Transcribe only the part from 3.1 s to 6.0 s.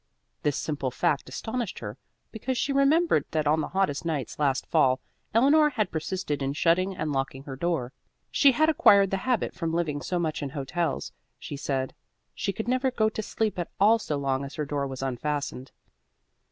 that on the hottest nights last fall Eleanor had